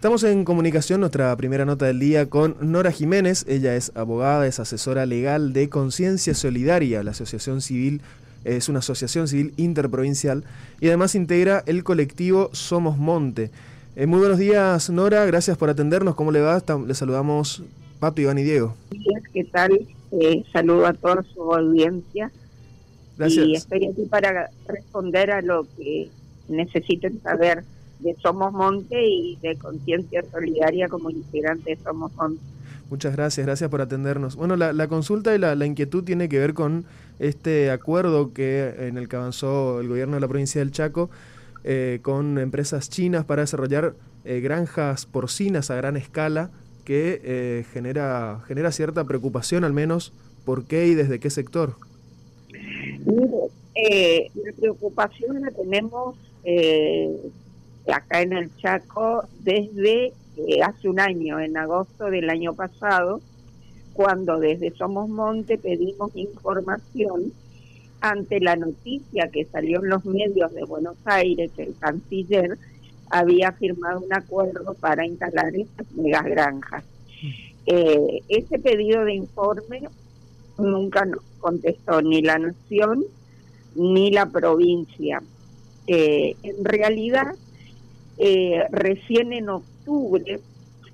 Estamos 0.00 0.22
en 0.22 0.44
comunicación, 0.44 1.00
nuestra 1.00 1.34
primera 1.34 1.64
nota 1.64 1.86
del 1.86 1.98
día, 1.98 2.30
con 2.30 2.54
Nora 2.60 2.92
Jiménez. 2.92 3.44
Ella 3.48 3.74
es 3.74 3.90
abogada, 3.96 4.46
es 4.46 4.60
asesora 4.60 5.06
legal 5.06 5.52
de 5.52 5.68
Conciencia 5.68 6.34
Solidaria, 6.34 7.02
la 7.02 7.10
asociación 7.10 7.60
civil, 7.60 8.00
es 8.44 8.68
una 8.68 8.78
asociación 8.78 9.26
civil 9.26 9.54
interprovincial 9.56 10.44
y 10.80 10.86
además 10.86 11.16
integra 11.16 11.64
el 11.66 11.82
colectivo 11.82 12.48
Somos 12.52 12.96
Monte. 12.96 13.50
Eh, 13.96 14.06
muy 14.06 14.20
buenos 14.20 14.38
días, 14.38 14.88
Nora, 14.88 15.26
gracias 15.26 15.58
por 15.58 15.68
atendernos. 15.68 16.14
¿Cómo 16.14 16.30
le 16.30 16.42
va? 16.42 16.62
Le 16.86 16.94
saludamos 16.94 17.64
Pato, 17.98 18.20
Iván 18.20 18.38
y 18.38 18.44
Diego. 18.44 18.76
¿Qué 19.34 19.42
tal? 19.46 19.84
Eh, 20.12 20.44
saludo 20.52 20.86
a 20.86 20.92
toda 20.92 21.24
su 21.24 21.52
audiencia. 21.52 22.30
Gracias. 23.16 23.46
Y 23.48 23.54
estoy 23.56 23.86
aquí 23.86 24.02
para 24.08 24.48
responder 24.68 25.32
a 25.32 25.42
lo 25.42 25.66
que 25.76 26.08
necesiten 26.48 27.20
saber 27.20 27.64
de 28.00 28.14
Somos 28.22 28.52
Monte 28.52 28.96
y 29.06 29.36
de 29.36 29.56
Conciencia 29.56 30.24
Solidaria 30.30 30.88
como 30.88 31.10
integrante 31.10 31.76
de 31.76 31.82
Somos 31.82 32.14
Monte. 32.14 32.42
Muchas 32.90 33.14
gracias, 33.14 33.44
gracias 33.44 33.68
por 33.68 33.82
atendernos. 33.82 34.34
Bueno, 34.34 34.56
la, 34.56 34.88
consulta 34.88 35.34
y 35.34 35.38
la, 35.38 35.66
inquietud 35.66 36.04
tiene 36.04 36.28
que 36.28 36.38
ver 36.38 36.54
con 36.54 36.86
este 37.18 37.70
acuerdo 37.70 38.32
que 38.32 38.74
en 38.78 38.96
el 38.96 39.08
que 39.08 39.16
avanzó 39.16 39.80
el 39.80 39.88
gobierno 39.88 40.14
de 40.14 40.20
la 40.20 40.28
provincia 40.28 40.60
del 40.60 40.70
Chaco 40.70 41.10
eh, 41.64 41.98
con 42.00 42.38
empresas 42.38 42.88
chinas 42.88 43.26
para 43.26 43.42
desarrollar 43.42 43.94
eh, 44.24 44.40
granjas 44.40 45.04
porcinas 45.04 45.70
a 45.70 45.74
gran 45.74 45.98
escala 45.98 46.50
que 46.86 47.20
eh, 47.22 47.64
genera, 47.74 48.40
genera 48.46 48.72
cierta 48.72 49.04
preocupación 49.04 49.64
al 49.64 49.74
menos. 49.74 50.14
¿Por 50.46 50.64
qué 50.64 50.86
y 50.86 50.94
desde 50.94 51.20
qué 51.20 51.28
sector? 51.28 51.74
Mire, 53.04 54.30
la 54.34 54.52
preocupación 54.58 55.42
la 55.42 55.50
tenemos 55.50 56.16
acá 57.92 58.22
en 58.22 58.32
el 58.32 58.54
Chaco 58.56 59.24
desde 59.40 60.12
eh, 60.36 60.62
hace 60.62 60.88
un 60.88 61.00
año, 61.00 61.40
en 61.40 61.56
agosto 61.56 62.06
del 62.06 62.30
año 62.30 62.54
pasado, 62.54 63.20
cuando 63.92 64.38
desde 64.38 64.70
Somos 64.76 65.08
Monte 65.08 65.58
pedimos 65.58 66.14
información 66.14 67.32
ante 68.00 68.40
la 68.40 68.54
noticia 68.54 69.28
que 69.28 69.44
salió 69.46 69.82
en 69.82 69.90
los 69.90 70.04
medios 70.04 70.52
de 70.54 70.64
Buenos 70.64 70.96
Aires 71.04 71.50
que 71.56 71.64
el 71.64 71.76
canciller 71.78 72.56
había 73.10 73.52
firmado 73.52 74.00
un 74.00 74.12
acuerdo 74.12 74.74
para 74.74 75.04
instalar 75.04 75.56
estas 75.56 75.90
megas 75.92 76.24
granjas. 76.26 76.84
Eh, 77.66 78.22
ese 78.28 78.58
pedido 78.58 79.04
de 79.04 79.14
informe 79.14 79.88
nunca 80.58 81.04
nos 81.04 81.22
contestó 81.40 82.00
ni 82.02 82.22
la 82.22 82.38
Nación 82.38 83.04
ni 83.74 84.10
la 84.10 84.26
provincia. 84.26 85.22
Eh, 85.86 86.36
en 86.42 86.64
realidad, 86.64 87.34
eh, 88.18 88.64
recién 88.70 89.32
en 89.32 89.48
octubre, 89.48 90.40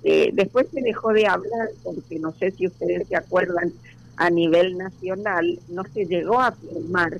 eh, 0.03 0.29
después 0.33 0.67
se 0.71 0.81
dejó 0.81 1.11
de 1.13 1.25
hablar, 1.25 1.69
porque 1.83 2.19
no 2.19 2.31
sé 2.33 2.51
si 2.51 2.67
ustedes 2.67 3.07
se 3.07 3.15
acuerdan, 3.15 3.73
a 4.17 4.29
nivel 4.29 4.77
nacional 4.77 5.59
no 5.67 5.83
se 5.93 6.05
llegó 6.05 6.39
a 6.39 6.51
firmar 6.51 7.19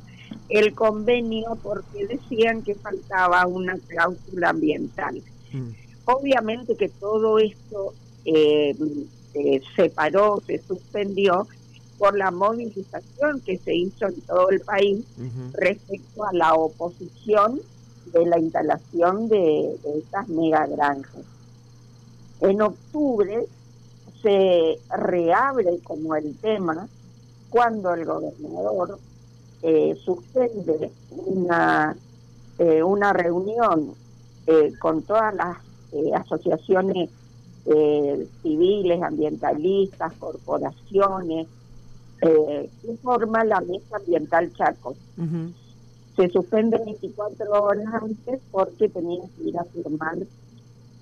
el 0.49 0.73
convenio 0.73 1.57
porque 1.61 2.05
decían 2.07 2.61
que 2.61 2.75
faltaba 2.75 3.45
una 3.47 3.77
cláusula 3.87 4.49
ambiental. 4.49 5.21
Mm. 5.51 5.69
Obviamente 6.05 6.75
que 6.75 6.87
todo 6.87 7.39
esto 7.39 7.93
eh, 8.23 8.75
se 9.75 9.89
paró, 9.89 10.41
se 10.45 10.59
suspendió 10.59 11.47
por 11.97 12.17
la 12.17 12.31
movilización 12.31 13.41
que 13.41 13.57
se 13.57 13.75
hizo 13.75 14.07
en 14.07 14.21
todo 14.21 14.49
el 14.51 14.61
país 14.61 15.03
respecto 15.53 16.25
a 16.25 16.33
la 16.33 16.53
oposición 16.53 17.59
de 18.15 18.25
la 18.25 18.39
instalación 18.39 19.27
de, 19.27 19.77
estas 19.97 20.27
mega 20.29 20.65
granjas. 20.67 21.21
En 22.39 22.61
octubre 22.61 23.45
se 24.21 24.79
reabre 24.97 25.79
como 25.83 26.15
el 26.15 26.35
tema 26.37 26.87
cuando 27.49 27.93
el 27.93 28.05
gobernador 28.05 28.99
eh, 29.61 29.97
suspende 30.03 30.91
una, 31.11 31.95
eh, 32.57 32.83
una 32.83 33.11
reunión 33.11 33.93
eh, 34.47 34.73
con 34.79 35.01
todas 35.03 35.35
las 35.35 35.57
eh, 35.91 36.13
asociaciones 36.13 37.09
civiles, 38.43 39.01
ambientalistas, 39.01 40.13
corporaciones, 40.19 41.47
que 42.21 42.69
forma 43.01 43.43
la 43.43 43.59
Mesa 43.61 43.97
Ambiental 43.97 44.53
Chaco 44.53 44.95
se 46.15 46.29
suspende 46.29 46.77
24 46.77 47.51
horas 47.51 47.85
antes 47.93 48.39
porque 48.51 48.87
tenía 48.89 49.23
que 49.37 49.49
ir 49.49 49.57
a 49.57 49.65
firmar, 49.65 50.17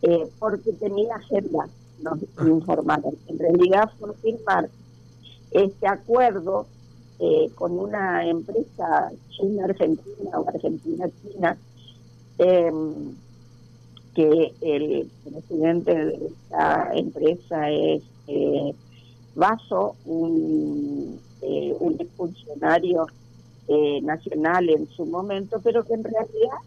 eh, 0.02 0.28
porque 0.40 0.74
tenía 0.74 1.16
agenda, 1.16 1.68
nos 2.02 2.20
ah. 2.38 2.48
informaron. 2.48 3.16
En 3.28 3.40
realidad 3.40 3.92
fue 4.00 4.14
firmar 4.16 4.70
este 5.52 5.88
acuerdo 5.88 6.66
eh, 7.20 7.52
con 7.56 7.78
una 7.78 8.28
empresa 8.28 9.12
china-argentina 9.30 10.40
o 10.40 10.48
argentina-china, 10.50 11.58
em, 12.40 13.16
que 14.16 14.54
el 14.62 15.10
presidente 15.24 15.94
de 15.94 16.28
esta 16.28 16.92
empresa 16.94 17.70
es 17.70 18.04
eh, 18.28 18.76
Vaso, 19.36 19.96
un, 20.06 21.20
un 21.42 21.98
funcionario 22.16 23.08
eh, 23.68 24.02
nacional 24.02 24.70
en 24.70 24.90
su 24.90 25.06
momento, 25.06 25.60
pero 25.64 25.84
que 25.86 25.94
en 25.94 26.04
realidad 26.04 26.58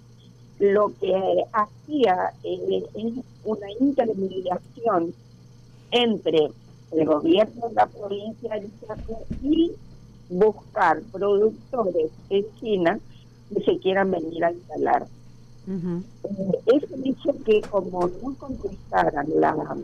lo 0.59 0.93
que 0.99 1.45
hacía 1.53 2.33
eh, 2.43 2.85
es 2.95 3.13
una 3.45 3.71
intermediación 3.79 5.13
entre 5.91 6.51
el 6.93 7.05
gobierno 7.05 7.69
de 7.69 7.75
la 7.75 7.87
provincia 7.87 8.55
de 8.55 8.69
Chaco 8.87 9.25
y 9.43 9.73
buscar 10.31 11.03
productores 11.13 12.11
en 12.31 12.45
China 12.61 12.99
que 13.53 13.63
se 13.63 13.79
quieran 13.79 14.11
venir 14.11 14.45
a 14.45 14.53
instalar. 14.53 15.07
Eh, 15.69 16.03
eso 16.67 16.97
dicho 16.97 17.35
que 17.45 17.61
como 17.63 18.09
no 18.23 18.35
contestaran 18.39 19.27
la, 19.37 19.77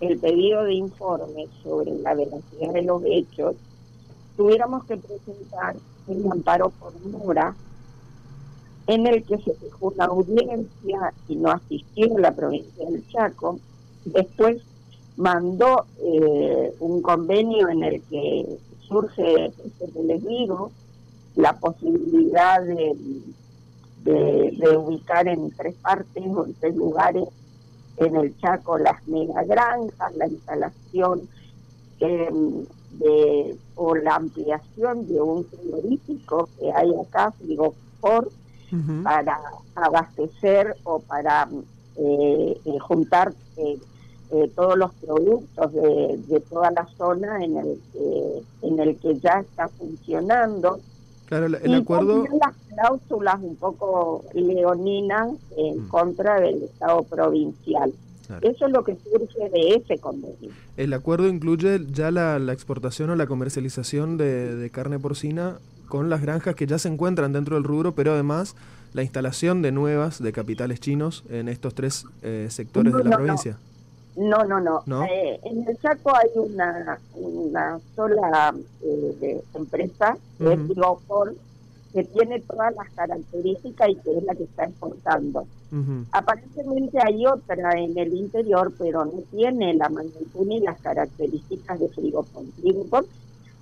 el 0.00 0.18
pedido 0.18 0.64
de 0.64 0.74
informe 0.74 1.46
sobre 1.62 1.92
la 1.98 2.14
veracidad 2.14 2.72
de 2.72 2.82
los 2.82 3.02
hechos, 3.04 3.56
tuviéramos 4.36 4.84
que 4.84 4.96
presentar 4.96 5.76
un 6.06 6.32
amparo 6.32 6.72
mora 7.10 7.54
en 8.86 9.06
el 9.06 9.24
que 9.24 9.38
se 9.38 9.54
fijó 9.54 9.92
una 9.94 10.06
audiencia 10.06 11.12
y 11.28 11.36
no 11.36 11.50
asistió 11.50 12.18
la 12.18 12.32
provincia 12.32 12.88
del 12.90 13.06
Chaco. 13.08 13.58
Después 14.04 14.62
mandó 15.16 15.86
eh, 15.98 16.74
un 16.80 17.00
convenio 17.00 17.68
en 17.68 17.82
el 17.82 18.02
que 18.02 18.58
surge, 18.86 19.52
les 20.02 20.26
digo, 20.26 20.70
la 21.36 21.58
posibilidad 21.58 22.62
de, 22.62 22.94
de, 24.04 24.76
ubicar 24.76 25.26
en 25.28 25.50
tres 25.50 25.74
partes 25.76 26.24
o 26.26 26.44
en 26.44 26.54
tres 26.54 26.76
lugares 26.76 27.24
en 27.96 28.16
el 28.16 28.38
Chaco 28.38 28.76
las 28.76 29.06
megagranjas, 29.08 30.14
la 30.16 30.26
instalación 30.26 31.22
eh, 32.00 32.28
de, 32.98 33.56
o 33.74 33.94
la 33.94 34.16
ampliación 34.16 35.06
de 35.06 35.20
un 35.20 35.44
frigorífico 35.44 36.48
que 36.58 36.72
hay 36.72 36.90
acá, 36.94 37.32
Frigopor, 37.32 38.30
para 39.04 39.40
abastecer 39.76 40.74
o 40.82 40.98
para 40.98 41.48
eh, 41.96 42.60
eh, 42.64 42.78
juntar 42.80 43.32
eh, 43.56 43.78
todos 44.56 44.76
los 44.76 44.92
productos 44.94 45.72
de, 45.72 46.42
toda 46.50 46.72
la 46.72 46.86
zona 46.96 47.44
en 47.44 47.56
el 47.56 47.80
que, 47.92 48.42
en 48.62 48.80
el 48.80 48.96
que 48.96 49.14
ya 49.20 49.40
está 49.40 49.68
funcionando. 49.68 50.80
Claro, 51.26 51.46
el, 51.46 51.70
y 51.70 51.74
acuerdo... 51.74 52.24
las 52.40 52.54
cláusulas 52.68 53.40
un 53.42 53.56
poco 53.56 54.24
leoninas 54.32 55.30
en 55.56 55.84
mm. 55.84 55.88
contra 55.88 56.40
del 56.40 56.64
Estado 56.64 57.04
provincial. 57.04 57.92
Eso 58.40 58.66
es 58.66 58.72
lo 58.72 58.84
que 58.84 58.96
surge 58.96 59.50
de 59.50 59.74
ese 59.76 59.98
convenio. 59.98 60.50
¿El 60.76 60.92
acuerdo 60.92 61.28
incluye 61.28 61.80
ya 61.90 62.10
la, 62.10 62.36
exportación 62.52 63.10
o 63.10 63.16
la 63.16 63.26
comercialización 63.26 64.16
de, 64.16 64.70
carne 64.72 64.98
porcina 64.98 65.58
con 65.88 66.10
las 66.10 66.22
granjas 66.22 66.54
que 66.54 66.66
ya 66.66 66.78
se 66.78 66.88
encuentran 66.88 67.32
dentro 67.32 67.56
del 67.56 67.64
rubro, 67.64 67.94
pero 67.94 68.12
además 68.12 68.56
la 68.92 69.02
instalación 69.02 69.62
de 69.62 69.72
nuevas 69.72 70.22
de 70.22 70.32
capitales 70.32 70.80
chinos 70.80 71.24
en 71.28 71.48
estos 71.48 71.74
tres 71.74 72.06
eh, 72.22 72.46
sectores 72.50 72.94
de 72.94 73.04
la 73.04 73.16
provincia? 73.16 73.58
No, 74.16 74.44
no, 74.44 74.60
no. 74.60 75.04
Eh, 75.04 75.40
en 75.42 75.68
el 75.68 75.76
Chaco 75.80 76.14
hay 76.14 76.30
una, 76.36 76.98
una 77.14 77.80
sola 77.96 78.54
eh, 78.82 79.42
empresa, 79.54 80.16
que 80.38 80.52
es 80.52 80.60
que 81.92 82.02
tiene 82.04 82.40
todas 82.40 82.74
las 82.74 82.90
características 82.90 83.88
y 83.88 83.94
que 83.96 84.18
es 84.18 84.24
la 84.24 84.34
que 84.34 84.44
está 84.44 84.64
exportando. 84.64 85.46
Aparentemente 86.12 86.98
hay 87.02 87.26
otra 87.26 87.72
en 87.78 87.98
el 87.98 88.14
interior, 88.14 88.72
pero 88.78 89.04
no 89.04 89.22
tiene 89.30 89.74
la 89.74 89.88
magnitud 89.88 90.46
ni 90.46 90.60
las 90.60 90.80
características 90.80 91.80
de 91.80 91.88
Frigopon. 91.88 92.52
Frigopon 92.60 93.06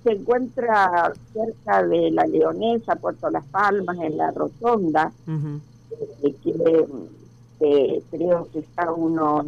se 0.03 0.11
encuentra 0.11 1.13
cerca 1.33 1.81
de 1.83 2.11
la 2.11 2.25
Leonesa, 2.27 2.97
Puerto 2.97 3.29
Las 3.29 3.45
Palmas, 3.45 3.97
en 3.99 4.17
la 4.17 4.31
Rotonda, 4.31 5.11
eh, 5.27 6.35
que, 6.43 8.03
creo 8.11 8.47
que 8.51 8.59
está 8.59 8.83
a 8.83 8.93
unos 8.93 9.47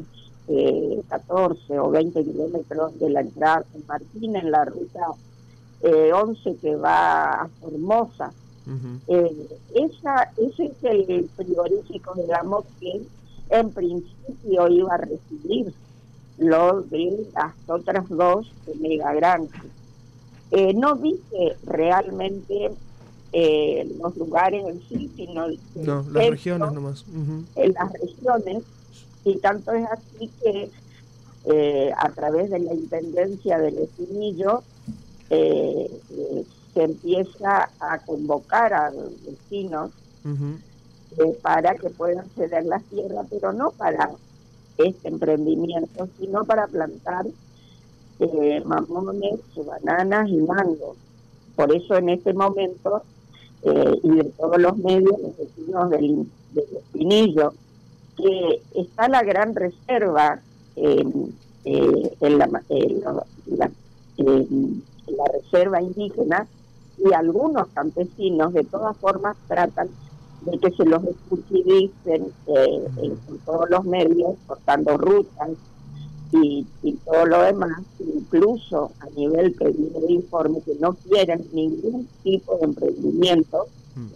14 1.10 1.80
o 1.80 1.90
20 1.92 2.24
kilómetros 2.24 2.98
de 3.00 3.10
la 3.10 3.22
entrada 3.22 3.60
de 3.60 3.66
San 3.74 3.88
Martín 3.88 4.36
en 4.36 4.52
la 4.52 4.66
ruta 4.66 5.08
11 5.82 6.56
que 6.62 6.76
va 6.76 7.42
a 7.42 7.48
Formosa. 7.62 8.32
Esa, 9.08 10.32
ese 10.38 10.66
es 10.66 11.10
el 11.10 11.30
frigorífico, 11.36 12.14
digamos, 12.16 12.66
que 12.80 13.02
en 13.50 13.70
principio 13.72 14.68
iba 14.68 14.94
a 14.94 14.98
recibir 14.98 15.74
los 16.38 16.90
de 16.90 17.28
las 17.34 17.54
otras 17.68 18.08
dos 18.10 18.52
de 18.66 18.76
Mega 18.76 19.14
Eh, 20.52 20.74
no 20.74 20.96
dice 20.96 21.58
realmente 21.66 22.72
eh, 23.32 23.96
los 24.00 24.16
lugares 24.18 24.66
en 24.66 24.82
sí, 24.88 25.12
sino 25.16 25.48
no, 25.76 26.06
las 26.12 26.30
regiones 26.30 26.72
nomás. 26.72 27.06
En 27.56 27.74
las 27.74 27.94
regiones, 27.94 28.64
y 29.24 29.38
tanto 29.38 29.74
es 29.74 29.86
así 29.92 30.30
que 30.42 30.70
eh, 31.46 31.92
a 31.98 32.10
través 32.10 32.50
de 32.50 32.60
la 32.60 32.74
Intendencia 32.74 33.60
del 33.60 33.78
Espinillo 33.78 34.64
eh, 35.30 35.90
se 36.76 36.84
empieza 36.84 37.70
a 37.80 37.98
convocar 38.00 38.74
a 38.74 38.92
los 38.92 39.12
vecinos 39.26 39.92
para 41.42 41.76
que 41.76 41.90
puedan 41.90 42.30
ceder 42.32 42.66
la 42.66 42.80
tierra, 42.80 43.22
pero 43.30 43.54
no 43.54 43.72
para 43.72 44.12
este 44.78 45.08
emprendimiento, 45.08 46.10
sino 46.20 46.44
para 46.44 46.68
plantar 46.68 47.26
eh, 48.20 48.62
mamones, 48.66 49.40
bananas 49.66 50.30
y 50.30 50.38
mangos. 50.38 50.98
Por 51.56 51.74
eso 51.74 51.96
en 51.96 52.10
este 52.10 52.34
momento, 52.34 53.04
eh, 53.64 54.00
y 54.04 54.10
de 54.10 54.24
todos 54.26 54.60
los 54.60 54.78
medios, 54.78 55.18
los 55.22 55.38
vecinos 55.38 55.90
del, 55.90 56.28
del 56.52 56.78
Espinillo, 56.78 57.54
que 58.18 58.62
está 58.74 59.08
la 59.08 59.24
gran 59.24 59.56
reserva 59.56 60.42
en, 60.76 61.34
eh, 61.64 62.16
la, 62.20 62.48
la, 63.48 63.72
la 64.18 65.26
reserva 65.34 65.82
indígena, 65.82 66.48
y 66.98 67.14
algunos 67.14 67.68
campesinos 67.74 68.54
de 68.54 68.64
todas 68.64 68.96
formas 68.98 69.36
tratan 69.48 69.90
de 70.46 70.58
que 70.60 70.72
se 70.72 70.86
los 70.86 71.04
escuche 71.04 71.64
dicen 71.64 72.28
eh, 72.48 72.88
en, 73.02 73.18
todos 73.46 73.70
los 73.70 73.84
medios, 73.86 74.36
cortando 74.48 74.98
rutas 74.98 75.50
y, 76.32 76.66
todo 77.06 77.26
lo 77.26 77.44
demás, 77.44 77.82
incluso 78.00 78.92
a 79.00 79.10
nivel 79.18 79.54
pedido 79.54 80.02
de 80.02 80.14
informe, 80.14 80.60
que 80.66 80.76
no 80.80 80.94
quieren 80.94 81.46
ningún 81.54 82.08
tipo 82.24 82.58
de 82.58 82.66
emprendimiento 82.66 83.68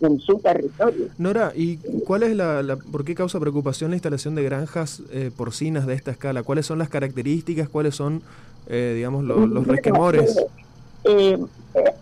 en 0.02 0.20
su 0.20 0.38
territorio. 0.40 1.08
Nora, 1.18 1.54
¿y 1.56 1.78
cuál 2.06 2.24
es 2.24 2.36
la, 2.36 2.78
por 2.92 3.06
qué 3.06 3.16
causa 3.16 3.40
preocupación 3.40 3.92
la 3.92 3.96
instalación 3.96 4.36
de 4.36 4.44
granjas 4.44 5.02
eh, 5.12 5.32
porcinas 5.36 5.88
de 5.88 5.94
esta 5.94 6.12
escala? 6.12 6.44
¿Cuáles 6.44 6.66
son 6.66 6.80
las 6.80 6.90
características? 6.90 7.70
¿Cuáles 7.70 7.96
son, 7.96 8.22
eh, 8.68 8.94
digamos, 8.96 9.24
los 9.24 9.66
resquemores? 9.66 10.38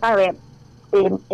a 0.02 0.16
ver, 0.16 0.36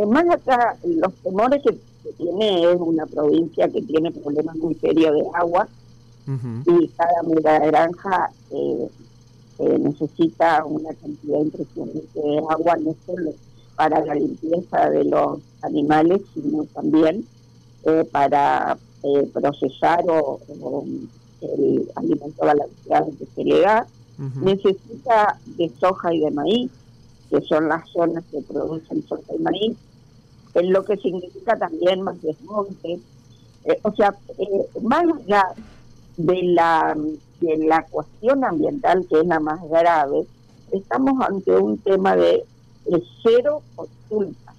más 0.08 0.30
acá, 0.30 0.78
los 0.84 1.14
temores 1.16 1.62
que 1.64 2.12
tiene 2.18 2.72
es 2.72 2.78
una 2.80 3.06
provincia 3.06 3.68
que 3.70 3.82
tiene 3.82 4.12
problemas 4.12 4.56
muy 4.58 4.76
serios 4.76 5.14
de 5.16 5.26
agua 5.34 5.68
y 6.26 6.88
cada 6.90 7.24
mega 7.24 7.60
granja 7.60 8.32
eh, 8.52 8.88
eh, 9.60 9.78
necesita 9.80 10.64
una 10.66 10.94
cantidad 10.94 11.40
impresionante 11.40 12.20
de 12.20 12.38
agua, 12.50 12.78
no 12.78 12.96
solo 13.06 13.32
para 13.76 14.06
la 14.06 14.16
limpieza 14.16 14.90
de 14.90 15.04
los 15.04 15.40
animales, 15.62 16.22
sino 16.34 16.64
también 16.66 17.26
eh, 17.84 18.08
para 18.12 18.78
procesar 19.34 20.04
o, 20.08 20.40
el 21.42 21.92
alimento 21.96 22.46
balanceado 22.46 23.12
que 23.20 23.26
se 23.36 23.44
le 23.44 23.60
da. 23.62 23.86
Necesita 24.42 25.38
de 25.58 25.70
soja 25.80 26.14
y 26.14 26.20
de 26.22 26.32
maíz, 26.32 26.72
que 27.34 27.42
son 27.42 27.68
las 27.68 27.90
zonas 27.90 28.24
que 28.30 28.42
producen 28.42 29.02
soja 29.08 29.34
y 29.36 29.42
maíz 29.42 29.78
en 30.54 30.72
lo 30.72 30.86
que 30.86 30.98
significa 30.98 31.58
también 31.58 32.04
más 32.04 32.22
desmonte. 32.22 33.00
Eh, 33.66 33.80
o 33.82 33.92
sea, 33.96 34.16
eh, 34.38 34.68
más 34.84 35.04
allá 35.04 35.44
de 36.18 36.44
la, 36.44 36.96
de 37.42 37.58
la 37.58 37.84
cuestión 37.88 38.44
ambiental, 38.44 39.08
que 39.10 39.20
es 39.20 39.26
la 39.26 39.40
más 39.40 39.68
grave, 39.68 40.28
estamos 40.72 41.20
ante 41.28 41.56
un 41.58 41.80
tema 41.80 42.16
de, 42.16 42.46
cero 43.24 43.64
ocultas, 43.78 44.56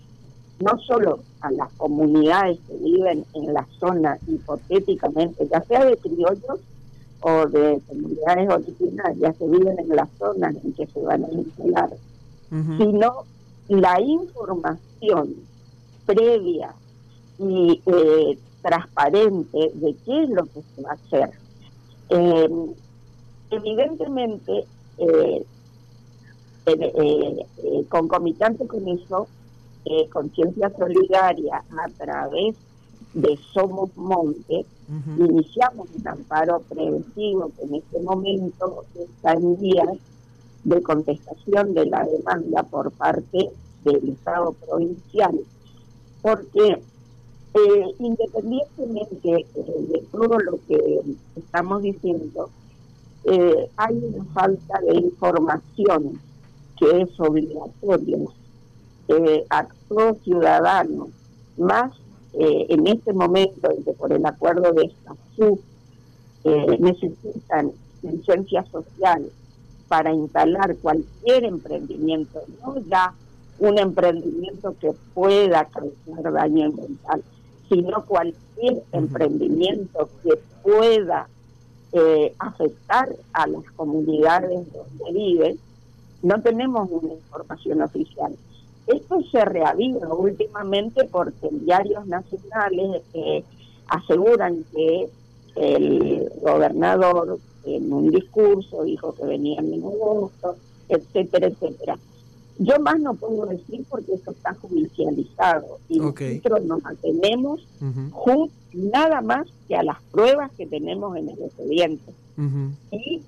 no 0.59 0.77
solo 0.81 1.21
a 1.43 1.53
las 1.53 1.71
comunidades 1.75 2.59
que 2.67 2.75
viven 2.79 3.25
en 3.35 3.55
la 3.55 3.69
zona 3.79 4.19
hipotéticamente, 4.27 5.47
ya 5.47 5.63
sea 5.63 5.85
de 5.85 5.97
criollos 5.99 6.59
o 7.21 7.47
de 7.47 7.81
comunidades 7.87 8.51
originarias 8.51 9.37
que 9.37 9.47
viven 9.47 9.79
en 9.79 9.89
la 9.91 10.09
zona 10.19 10.49
en 10.49 10.73
que 10.73 10.87
se 10.87 11.01
van 11.01 11.25
a 11.25 11.33
instalar, 11.33 11.91
sino 12.79 13.25
la 13.69 14.01
información 14.01 15.35
previa 16.07 16.75
y 17.39 17.83
eh, 17.87 18.39
transparente 18.63 19.73
de 19.75 19.95
qué 20.05 20.23
es 20.23 20.31
lo 20.31 20.45
que 20.45 20.63
se 20.75 20.83
va 20.83 20.91
a 20.91 20.95
hacer. 20.95 21.31
Eh, 22.11 22.49
evidentemente, 23.51 24.65
eh, 24.99 25.45
concomitante 27.89 28.67
con 28.67 28.89
eso, 28.89 29.29
Conciencia 30.11 30.73
Solidaria 30.79 31.63
a 31.79 31.89
través 31.91 32.57
de 33.13 33.39
Somos 33.53 33.95
Monte, 33.97 34.65
iniciamos 35.19 35.89
un 35.95 36.09
amparo 36.09 36.61
preventivo 36.61 37.51
que 37.57 37.65
en 37.65 37.75
este 37.75 38.01
momento 38.01 38.85
está 38.95 39.35
en 39.35 39.61
días 39.61 39.99
de 40.65 40.83
contestación 40.83 41.75
de 41.75 41.87
la 41.87 42.05
demanda 42.05 42.63
por 42.65 42.91
parte 42.93 43.51
del 43.85 44.09
Estado 44.11 44.53
provincial. 44.53 45.39
Porque 46.23 46.81
eh, 47.55 47.95
independientemente 48.01 49.47
eh, 49.55 49.87
de 49.89 50.03
todo 50.11 50.39
lo 50.41 50.59
que 50.67 51.03
estamos 51.37 51.83
diciendo, 51.83 52.51
eh, 53.25 53.71
hay 53.77 53.95
una 53.95 54.25
falta 54.33 54.81
de 54.81 54.97
información 54.97 56.21
que 56.79 57.03
es 57.03 57.21
obligatoria 57.21 58.19
a 59.51 59.69
todo 59.89 60.15
ciudadano, 60.25 61.09
más 61.59 61.93
en 62.33 62.87
este 62.89 63.13
momento 63.13 63.71
en 63.71 63.85
que 63.85 63.93
por 63.93 64.13
el 64.13 64.27
acuerdo 64.27 64.73
de 64.73 64.87
Escazú 64.87 65.61
necesitan 66.81 67.71
licencia 68.03 68.65
social 68.73 69.31
para 69.95 70.13
instalar 70.13 70.75
cualquier 70.79 71.45
emprendimiento, 71.45 72.43
no 72.61 72.81
ya 72.89 73.15
un 73.61 73.79
emprendimiento 73.79 74.75
que 74.81 74.91
pueda 75.15 75.67
causar 75.67 76.33
daño 76.33 76.67
ambiental, 76.67 77.23
sino 77.69 78.05
cualquier 78.05 78.83
emprendimiento 78.91 80.09
que 80.25 80.37
pueda 80.65 81.29
eh, 81.93 82.35
afectar 82.41 83.09
a 83.33 83.47
las 83.47 83.63
comunidades 83.77 84.67
donde 84.73 85.13
viven, 85.13 85.61
no 86.25 86.43
tenemos 86.43 86.91
una 86.91 87.13
información 87.13 87.81
oficial. 87.83 88.35
Esto 88.89 89.23
se 89.31 89.45
reaviva 89.45 90.13
últimamente 90.13 91.05
porque 91.05 91.51
diarios 91.53 92.05
nacionales 92.09 93.03
eh, 93.13 93.45
aseguran 93.87 94.65
que 94.75 95.09
el 95.55 96.33
gobernador 96.43 97.39
en 97.67 97.93
un 97.93 98.11
discurso 98.11 98.85
dijo 98.85 99.15
que 99.15 99.25
venían 99.25 99.73
en 99.73 99.85
agosto, 99.85 100.57
etcétera, 100.89 101.49
etcétera. 101.49 101.99
Yo 102.59 102.79
más 102.79 103.01
no 103.01 103.15
puedo 103.15 103.47
decir 103.47 103.85
porque 103.89 104.15
eso 104.15 104.31
está 104.31 104.55
judicializado 104.55 105.79
y 105.89 105.99
nosotros 105.99 106.65
nos 106.65 106.85
atenemos 106.87 107.67
nada 108.73 109.21
más 109.21 109.47
que 109.67 109.75
a 109.75 109.83
las 109.83 110.01
pruebas 110.13 110.53
que 110.57 110.67
tenemos 110.67 111.17
en 111.17 111.31
el 111.31 111.43
expediente 111.43 112.13
y 112.93 113.23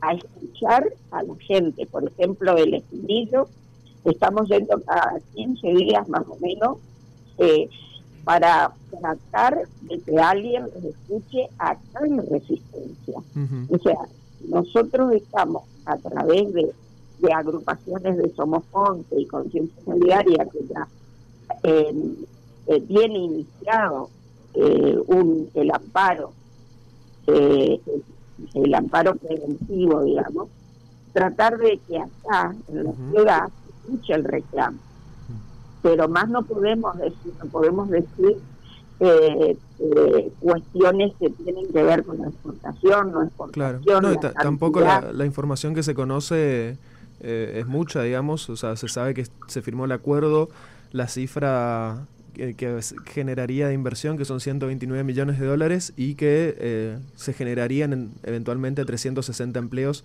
a, 0.00 0.12
escuchar 0.12 0.92
a 1.10 1.22
la 1.22 1.34
gente. 1.36 1.86
Por 1.86 2.04
ejemplo, 2.06 2.56
el 2.56 2.74
espinillo, 2.74 3.48
estamos 4.04 4.48
yendo 4.48 4.80
cada 4.82 5.20
15 5.34 5.68
días 5.68 6.08
más 6.08 6.24
o 6.28 6.36
menos 6.40 6.78
eh, 7.38 7.68
para 8.26 8.74
tratar 9.00 9.66
de 9.82 9.98
que 10.00 10.18
alguien 10.18 10.64
los 10.64 10.84
escuche 10.84 11.48
acá 11.58 12.04
en 12.04 12.18
Resistencia. 12.28 13.20
O 13.70 13.78
sea, 13.78 13.98
nosotros 14.48 15.14
estamos 15.14 15.62
a 15.86 15.96
través 15.96 16.52
de 16.52 16.74
de 17.18 17.32
agrupaciones 17.32 18.16
de 18.16 18.34
Somofonte 18.34 19.20
y 19.20 19.26
Conciencia 19.26 19.82
Solidaria 19.84 20.46
que 20.46 20.58
ya 20.68 20.88
eh, 21.62 21.94
eh, 22.66 22.80
tiene 22.82 23.18
iniciado 23.18 24.10
eh, 24.54 24.98
un, 25.06 25.48
el 25.54 25.70
amparo, 25.70 26.32
el 27.26 28.74
amparo 28.74 29.16
preventivo, 29.16 30.02
digamos, 30.02 30.48
tratar 31.12 31.58
de 31.58 31.78
que 31.88 31.98
acá 31.98 32.54
en 32.68 32.84
la 32.84 32.92
ciudad 32.92 33.48
se 33.48 33.92
escuche 33.92 34.14
el 34.14 34.24
reclamo. 34.24 34.78
Pero 35.86 36.08
más 36.08 36.28
no 36.28 36.42
podemos 36.42 36.98
decir, 36.98 37.32
no 37.38 37.46
podemos 37.46 37.88
decir 37.88 38.38
eh, 38.98 39.56
eh, 39.78 40.32
cuestiones 40.40 41.12
que 41.20 41.30
tienen 41.30 41.72
que 41.72 41.80
ver 41.80 42.02
con 42.02 42.18
la 42.18 42.26
exportación, 42.26 43.12
no 43.12 43.22
exportación. 43.22 43.80
Claro, 43.82 44.32
tampoco 44.42 44.80
la, 44.80 45.24
información 45.24 45.76
que 45.76 45.84
se 45.84 45.94
conoce 45.94 46.76
eh, 47.20 47.58
es 47.60 47.66
mucha, 47.68 48.02
digamos, 48.02 48.50
o 48.50 48.56
sea, 48.56 48.74
se 48.74 48.88
sabe 48.88 49.14
que 49.14 49.28
se 49.46 49.62
firmó 49.62 49.84
el 49.84 49.92
acuerdo, 49.92 50.48
la 50.90 51.06
cifra 51.06 52.04
que, 52.34 52.80
generaría 53.04 53.68
de 53.68 53.74
inversión, 53.74 54.18
que 54.18 54.24
son 54.24 54.40
129 54.40 55.04
millones 55.04 55.38
de 55.38 55.46
dólares, 55.46 55.92
y 55.96 56.16
que 56.16 56.98
se 57.14 57.32
generarían 57.32 58.10
eventualmente 58.24 58.84
360 58.84 59.56
empleos 59.60 60.02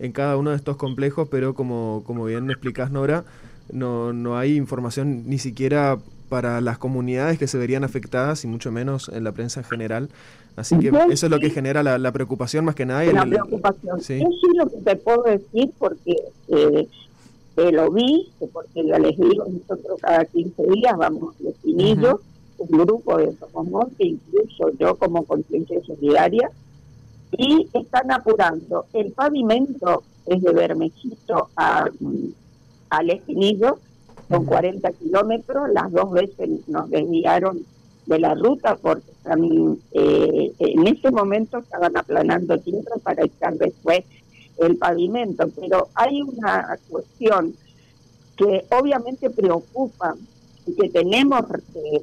en 0.00 0.10
cada 0.10 0.36
uno 0.36 0.50
de 0.50 0.56
estos 0.56 0.76
complejos, 0.76 1.28
pero 1.30 1.54
como, 1.54 2.02
como 2.04 2.24
bien 2.24 2.50
explicás, 2.50 2.90
Nora, 2.90 3.24
no, 3.72 4.12
no 4.12 4.38
hay 4.38 4.56
información 4.56 5.24
ni 5.26 5.38
siquiera 5.38 5.98
para 6.28 6.60
las 6.60 6.78
comunidades 6.78 7.38
que 7.38 7.46
se 7.46 7.58
verían 7.58 7.84
afectadas 7.84 8.44
y 8.44 8.46
mucho 8.46 8.70
menos 8.70 9.08
en 9.08 9.24
la 9.24 9.32
prensa 9.32 9.60
en 9.60 9.66
general. 9.66 10.08
Así 10.56 10.78
que 10.78 10.88
eso 11.10 11.26
es 11.26 11.30
lo 11.30 11.38
que 11.38 11.50
genera 11.50 11.82
la, 11.82 12.12
preocupación 12.12 12.64
más 12.64 12.74
que 12.74 12.86
nada. 12.86 13.04
La 13.04 13.24
preocupación. 13.24 14.00
Sí. 14.00 14.14
Eso 14.14 14.28
es 14.28 14.56
lo 14.56 14.70
que 14.70 14.76
te 14.78 14.96
puedo 14.96 15.22
decir 15.22 15.72
porque 15.78 16.16
eh, 16.48 16.86
lo 17.72 17.90
vi, 17.90 18.28
porque 18.52 18.86
ya 18.86 18.98
les 18.98 19.16
digo, 19.18 19.46
nosotros 19.48 20.00
cada 20.00 20.24
15 20.24 20.62
días 20.74 20.96
vamos 20.96 21.34
a 21.44 21.48
Espinillo, 21.48 22.20
un 22.58 22.78
grupo 22.78 23.18
de 23.18 23.32
Somos 23.52 23.88
incluso 23.98 24.70
yo 24.78 24.94
como 24.96 25.24
conciencia 25.24 25.80
solidaria, 25.84 26.50
y 27.36 27.68
están 27.72 28.10
apurando 28.10 28.86
el 28.92 29.12
pavimento 29.12 30.02
desde 30.26 30.52
Bermejito 30.52 31.48
a, 31.56 31.88
al 32.90 33.10
Espinillo, 33.10 33.78
son 34.28 34.44
40 34.44 34.92
kilómetros, 34.92 35.70
las 35.72 35.90
dos 35.90 36.12
veces 36.12 36.68
nos 36.68 36.88
desviaron 36.90 37.64
de 38.06 38.18
la 38.18 38.34
ruta 38.34 38.76
porque 38.76 39.10
eh, 39.92 40.52
en 40.58 40.86
ese 40.86 41.10
momento 41.10 41.58
estaban 41.58 41.96
aplanando 41.96 42.58
tierra 42.58 42.96
para 43.02 43.24
echar 43.24 43.56
después 43.56 44.04
el 44.58 44.76
pavimento, 44.76 45.48
pero 45.58 45.88
hay 45.94 46.22
una 46.22 46.78
cuestión 46.88 47.54
que 48.36 48.64
obviamente 48.70 49.30
preocupa 49.30 50.14
y 50.66 50.72
que 50.74 50.88
tenemos 50.90 51.42
eh, 51.74 52.00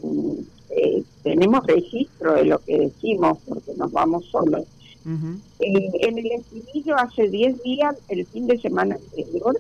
eh, 0.70 1.04
tenemos 1.24 1.66
registro 1.66 2.34
de 2.36 2.46
lo 2.46 2.60
que 2.60 2.78
decimos 2.80 3.38
porque 3.48 3.74
nos 3.76 3.92
vamos 3.92 4.26
solos. 4.26 4.64
en 5.06 6.18
el 6.18 6.32
Espinillo 6.32 6.96
hace 6.98 7.30
10 7.30 7.64
días, 7.64 7.96
el 8.10 8.26
fin 8.26 8.48
de 8.48 8.58
semana 8.60 8.96
anterior, 8.96 9.58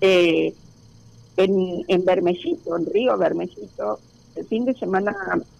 eh, 0.00 0.54
en, 1.36 1.84
en 1.86 2.04
Bermellito, 2.04 2.76
en 2.76 2.86
Río 2.86 3.16
Bermellito, 3.16 3.98
el 4.36 4.46
fin 4.46 4.64
de 4.64 4.74
semana 4.74 5.14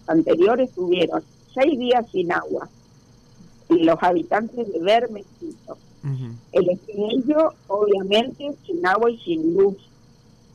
anterior 0.07 0.59
estuvieron 0.61 1.23
seis 1.53 1.77
días 1.77 2.05
sin 2.11 2.31
agua. 2.31 2.69
Y 3.69 3.83
los 3.83 4.01
habitantes 4.01 4.71
de 4.71 4.79
Bermellito. 4.79 5.77
El 6.53 6.69
Espinillo, 6.69 7.53
obviamente, 7.67 8.55
sin 8.65 8.85
agua 8.85 9.11
y 9.11 9.17
sin 9.19 9.53
luz. 9.53 9.75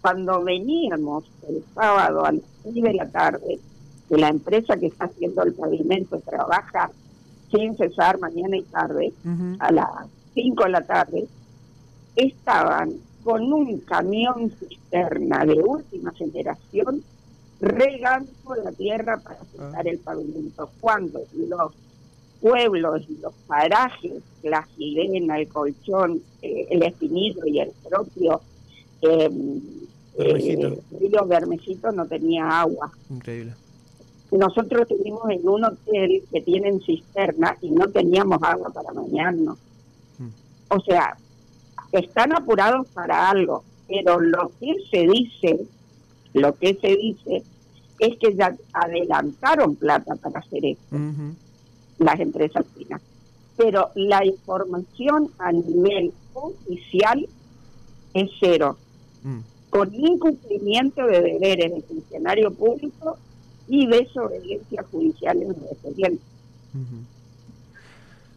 Cuando 0.00 0.42
veníamos 0.42 1.24
el 1.48 1.62
sábado 1.74 2.24
a 2.24 2.32
las 2.32 2.42
seis 2.62 2.82
de 2.82 2.94
la 2.94 3.08
tarde, 3.08 3.58
de 4.08 4.18
la 4.18 4.28
empresa 4.28 4.76
que 4.76 4.86
está 4.86 5.06
haciendo 5.06 5.42
el 5.42 5.54
pavimento 5.54 6.18
trabaja 6.20 6.90
sin 7.50 7.76
cesar 7.76 8.18
mañana 8.18 8.56
y 8.56 8.62
tarde, 8.62 9.12
a 9.58 9.70
las 9.70 9.88
cinco 10.34 10.64
de 10.64 10.70
la 10.70 10.82
tarde, 10.82 11.26
estaban 12.16 12.94
con 13.24 13.52
un 13.52 13.80
camión 13.80 14.52
cisterna 14.58 15.44
de 15.46 15.54
última 15.54 16.12
generación 16.12 17.02
regando 17.60 18.30
la 18.62 18.72
tierra 18.72 19.18
para 19.18 19.40
secar 19.44 19.88
el 19.88 19.98
pavimento. 19.98 20.70
Cuando 20.80 21.20
los 21.48 21.72
pueblos, 22.40 23.08
los 23.22 23.32
parajes, 23.46 24.22
la 24.42 24.66
sirena, 24.76 25.38
el 25.38 25.48
colchón, 25.48 26.20
eh, 26.42 26.66
el 26.70 26.82
espinillo 26.82 27.46
y 27.46 27.60
el 27.60 27.72
propio 27.88 28.42
eh, 29.00 29.30
eh, 30.18 30.78
río 31.00 31.26
Bermejito 31.26 31.90
no 31.92 32.06
tenía 32.06 32.60
agua. 32.60 32.92
Increíble. 33.08 33.54
Nosotros 34.30 34.82
estuvimos 34.82 35.30
en 35.30 35.48
un 35.48 35.64
hotel 35.64 36.22
que 36.30 36.40
tienen 36.42 36.80
cisterna 36.80 37.56
y 37.62 37.70
no 37.70 37.88
teníamos 37.88 38.42
agua 38.42 38.70
para 38.70 38.92
bañarnos. 38.92 39.56
Mm. 40.18 40.28
O 40.68 40.80
sea, 40.80 41.16
están 41.98 42.32
apurados 42.32 42.88
para 42.88 43.30
algo, 43.30 43.64
pero 43.88 44.20
lo 44.20 44.50
que 44.60 44.74
se 44.90 45.06
dice, 45.06 45.66
lo 46.32 46.54
que 46.56 46.74
se 46.74 46.96
dice 46.96 47.42
es 47.98 48.18
que 48.18 48.34
ya 48.34 48.56
adelantaron 48.72 49.76
plata 49.76 50.16
para 50.16 50.40
hacer 50.40 50.64
esto, 50.64 50.96
las 51.98 52.20
empresas 52.20 52.64
chinas. 52.76 53.00
Pero 53.56 53.90
la 53.94 54.24
información 54.24 55.30
a 55.38 55.52
nivel 55.52 56.12
oficial 56.34 57.28
es 58.12 58.30
cero, 58.40 58.76
mm. 59.22 59.38
con 59.70 59.94
incumplimiento 59.94 61.06
de 61.06 61.20
deberes 61.20 61.72
del 61.72 61.82
funcionario 61.84 62.52
público 62.52 63.16
y 63.68 63.86
desobediencia 63.86 64.84
judicial 64.90 65.40
en 65.40 65.48
los 65.48 65.62
expedientes. 65.70 66.26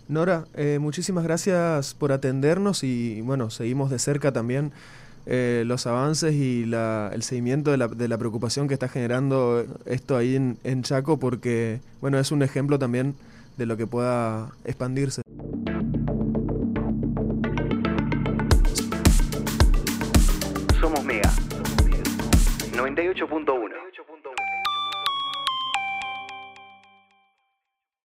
Nora, 0.07 0.45
eh, 0.55 0.79
muchísimas 0.79 1.25
gracias 1.25 1.93
por 1.93 2.13
atendernos 2.13 2.83
y 2.83 3.19
bueno, 3.21 3.49
seguimos 3.49 3.89
de 3.89 3.99
cerca 3.99 4.31
también 4.31 4.71
eh, 5.25 5.63
los 5.65 5.85
avances 5.85 6.33
y 6.33 6.63
el 6.63 7.23
seguimiento 7.23 7.71
de 7.71 7.77
la, 7.77 7.89
de 7.89 8.07
la, 8.07 8.17
preocupación 8.17 8.69
que 8.69 8.73
está 8.73 8.87
generando 8.87 9.65
esto 9.85 10.15
ahí 10.15 10.37
en, 10.37 10.57
en 10.63 10.83
Chaco 10.83 11.17
porque 11.19 11.81
bueno, 11.99 12.19
es 12.19 12.31
un 12.31 12.41
ejemplo 12.41 12.79
también 12.79 13.15
de 13.57 13.65
lo 13.65 13.75
que 13.75 13.85
pueda 13.85 14.51
expandirse. 14.63 15.21